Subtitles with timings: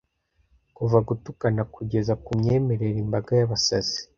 [0.75, 3.97] kuva gutukana kugeza kumyemerere imbaga yabasazi